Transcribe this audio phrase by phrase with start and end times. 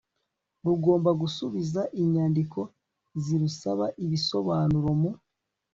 [0.65, 2.59] rugomba gusubiza inyandiko
[3.23, 5.11] zirusaba ibisobanuro mu